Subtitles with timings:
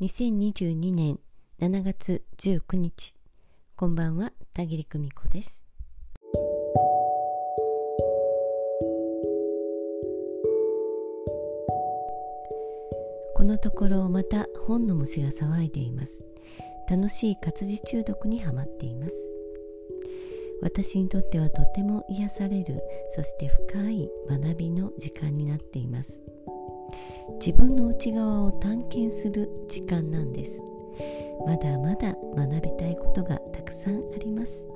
[0.00, 1.20] 2022年
[1.60, 3.14] 7月19日。
[3.76, 5.64] こんばんは田切久美子です。
[13.36, 16.24] このところまた本の虫が騒いでいます。
[16.90, 19.14] 楽しい活字中毒にはまっています。
[20.60, 26.24] 私にとってはとても癒されるそして深い学びの時間になっています。
[27.40, 30.62] 自分の内側を探検する時間なんです。
[31.46, 34.68] まだまだ学びたいことがたくさんあります。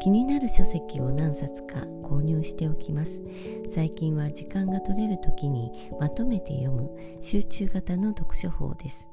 [0.00, 3.22] 気になる書籍を何冊か購入しておきます。
[3.68, 6.90] 最近は時間が取れる時にまとめて読む
[7.20, 9.10] 集中型の読書法です。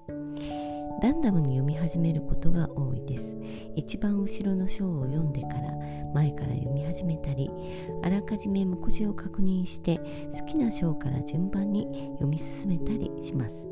[1.04, 3.38] ランダムに読み始めることが多いです。
[3.76, 5.74] 一番後ろの章を読んでから
[6.14, 7.52] 前から読み始めたり
[8.04, 10.00] あらかじめ目次を確認して
[10.32, 13.68] 好きな章から順番に読み進めたりします。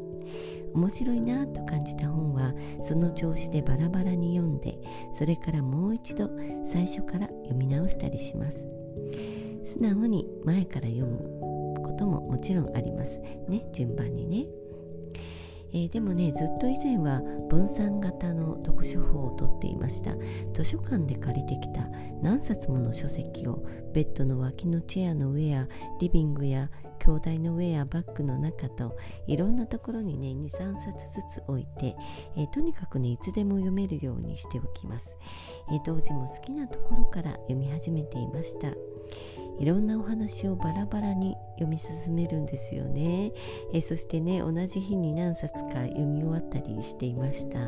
[0.73, 4.77] 面白いなと感じた本はその調子でバラバラに読んで
[5.14, 6.30] それからもう一度
[6.66, 8.67] 最初から読み直したりします。
[9.64, 13.22] 素直に前から読むことももちろんあります。
[13.48, 14.61] ね順番にね。
[15.73, 20.16] えー、でもねずっと以前は分散型の読書法をとっていました。
[20.53, 21.88] 図書館で借りてきた
[22.22, 25.67] 何冊もの書籍をベッドの脇のチェアの上や
[25.99, 31.95] リビングや兄弟の上やバッグの中といろんなところにね23冊ずつ置いて、
[32.38, 35.17] えー、とにかくねいつでも読めるようにしておきます、
[35.72, 38.73] えー、当時も好きなところから読み始めていました。
[39.59, 43.31] いろんなお話をバラバラに読み進めるんですよね、
[43.73, 47.59] えそしてね同じ日に何冊か読み終わったりしていました。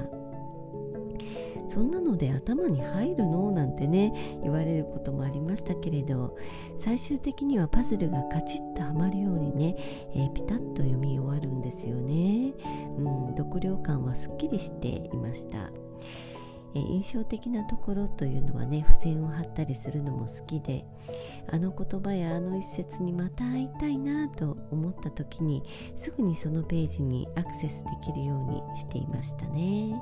[1.66, 3.50] そんなので頭に入るの？
[3.52, 6.36] なんてね言われることもありましたけれど。
[6.78, 9.76] 最終的にはパズルがカチッとはまるようにね、
[10.14, 12.54] えー、ピタッと読み終わるんですよね、
[12.98, 15.83] うん、読了感はすっきりしていました。
[16.76, 20.86] え印象的なところというのはね付箋を貼ったりするのも好きで
[21.52, 25.64] あの言葉やあの一節にまた会いたいなと思った時に
[25.96, 30.02] すぐにそのページにアクセスできるようにしていましたね、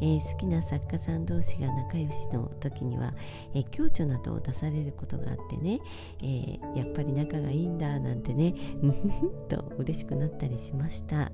[0.00, 3.14] えー、好きな作家さん同士が仲良しの時には、
[3.54, 5.80] えー、共著などを出されることがあってね、
[6.22, 11.30] え、やっぱり仲がいいんだなんてねうんふふっと嬉しくなったりしました。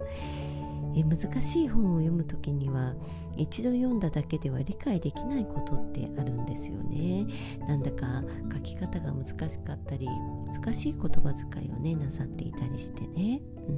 [0.97, 2.95] え難しい本を読む時には
[3.37, 7.27] 一度読んだだけでは理解できないことってあるんですよね。
[7.69, 10.07] なんだか書き方が難しかったり
[10.53, 13.77] 難しい言葉遣いをねなさっていたりしてね、うん、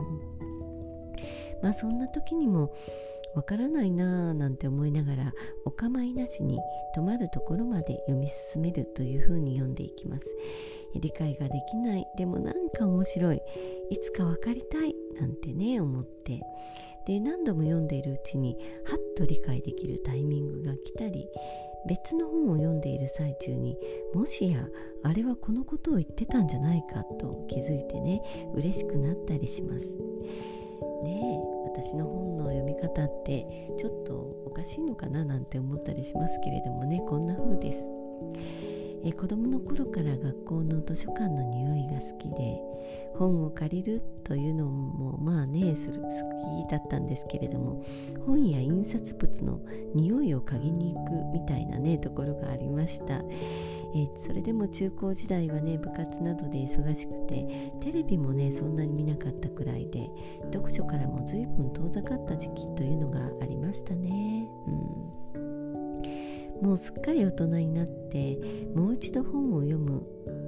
[1.63, 2.73] まあそんな時にも
[3.35, 5.33] わからないなぁなんて思いながら
[5.65, 6.61] お構いなしに
[6.95, 10.37] 止まるところまで読み進めるというふうに読んでいきます。
[10.95, 12.07] 理解ができない。
[12.17, 13.41] でもなんか面白い。
[13.91, 14.95] いつか分かりたい。
[15.19, 16.43] なんてね思って。
[17.07, 21.29] で何度も読んでいるうちにはっと理解できるタイミングが来たり
[21.87, 23.77] 別の本を読んでいる最中に
[24.15, 24.69] もしや
[25.03, 28.23] あれはこのことを言ってたんじゃないかと気づいてね
[28.55, 29.99] 嬉しくなったりします。
[31.03, 34.15] ねえ私の本の読み方ってちょっと
[34.47, 37.91] おかしいのかななんて思ったりしますけれどもねこんな風です。
[39.05, 42.61] え子供の頃から学校の図書館の匂いが好きで
[43.17, 46.09] 本を借りるというのもまあねする好
[46.67, 47.85] きだったんですけれども
[48.27, 49.61] 本や印刷物の
[49.95, 53.23] 匂いを嗅ぎに行くみたいなねところがありました。
[53.95, 60.09] えそれでも中高時代はね部活などで忙しくてテレビもねそんなに見なかったくらいで
[60.51, 64.49] 読書からも随分遠ざかった時期というのがありましたね。
[64.67, 65.22] うん
[66.63, 68.39] もうすっかり大人になって
[68.75, 70.03] もう一度本を読む。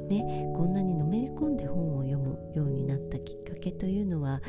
[0.08, 4.42] ねこんなにのめり込んで本を読むようになったきっかけというのは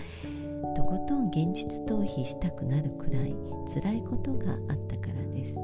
[0.75, 3.34] とことん現実逃避したくなるくらい
[3.74, 5.59] 辛いことがあったからです。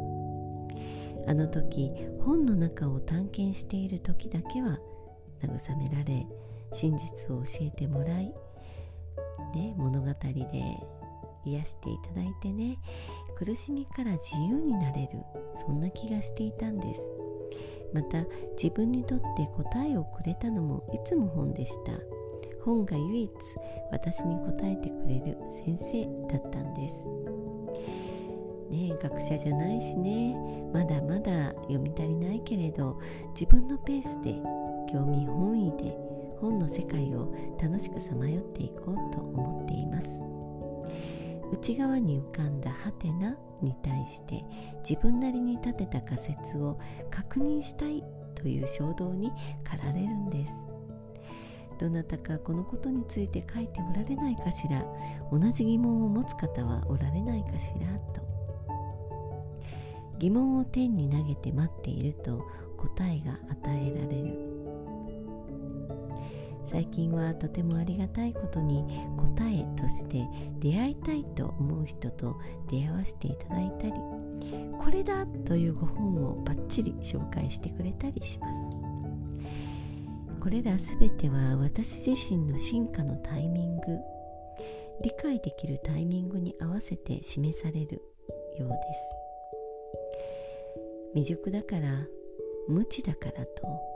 [1.28, 1.92] あの時
[2.22, 4.80] 本の中を探検している時だけは
[5.44, 6.26] 慰められ
[6.74, 8.34] 真実を教えてもらい、
[9.54, 10.46] ね、物語で
[11.46, 12.80] 癒していただいてね
[13.44, 15.18] 苦しみから自由になれる
[15.56, 17.12] そんな気がしていたんです。
[17.92, 18.24] また
[18.56, 21.94] 自分にとって答えをくれたのもいつも本でした。
[22.64, 23.32] 本が唯一
[23.92, 27.08] 私に答えてくれる先生だったんです。
[28.70, 30.38] ね学者じゃないしね。
[30.72, 33.00] まだまだ読み足りないけれど
[33.34, 34.36] 自分のペースで
[34.88, 35.98] 興味本位で
[36.40, 40.22] 本の世界を楽しくさまよっていこうと思っています。
[41.52, 44.44] 内側に浮かんだハテナに対して
[44.88, 48.04] 自分なりに立てた仮説を確認したい
[48.36, 49.32] という衝動に
[49.64, 50.68] 駆られるんです。
[51.78, 54.86] どなたかこのことについて書いておられないかしら？
[55.32, 57.98] 同じ疑問を持つ方はおられないかしら？
[58.14, 58.22] と。
[60.20, 62.46] 疑問を天に投げて待っていると
[62.78, 64.61] 答えが与えられる。
[66.64, 68.84] 最近はとてもありがたいことに
[69.18, 70.26] 答えとして
[70.60, 73.94] 出会いたいと思う人と出会わせていただいたり
[74.78, 78.92] これだというご本をバッチリ紹介してくれたりします。
[80.40, 84.00] これらすべては私自身の進化のタイミング
[85.04, 88.02] 理解できるタイミングに合わせて示される
[88.58, 89.16] ようです。
[91.14, 92.08] 未熟だから
[92.68, 93.91] 無知だからと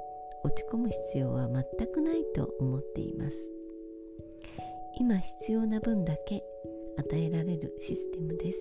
[0.46, 3.52] 落ち込む必要は全くないと思っています。
[5.00, 6.44] 今必要な分だけ
[6.98, 8.60] 与えられるシステムです。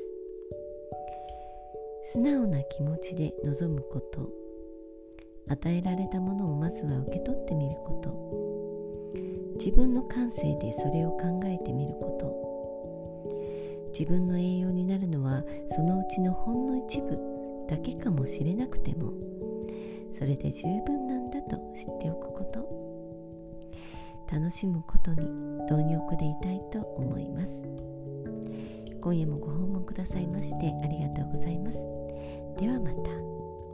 [2.05, 4.31] 素直な気持ちで望むこと。
[5.47, 9.55] 与えられたものをまずは受け取ってみること。
[9.59, 13.91] 自分の感性でそれを考えてみること。
[13.93, 17.19] 自分の栄養になるのはそのうちのほんの一部
[17.69, 19.13] だけかもしれなくても。
[20.15, 22.85] それで十分なんだと知っておくこと。
[24.33, 25.27] 楽しむことに
[25.69, 27.67] 貪欲でいたいと思います。
[29.01, 31.79] 今夜もご訪問くださいましてありがとうございます。
[32.59, 33.11] ではまた。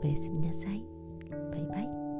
[0.03, 0.83] おやすみなさい。
[1.51, 2.10] バイバイ。